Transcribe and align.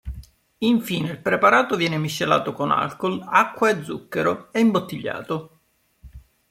Infine 0.61 1.11
il 1.11 1.19
preparato 1.19 1.75
viene 1.75 1.99
miscelato 1.99 2.53
con 2.53 2.71
alcol, 2.71 3.23
acqua 3.23 3.69
e 3.69 3.83
zucchero 3.83 4.51
e 4.51 4.59
imbottigliato. 4.59 5.59